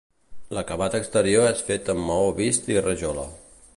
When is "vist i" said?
2.43-2.83